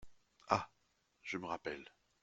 [0.49, 0.71] Ah!
[1.21, 1.93] je me rappelle!…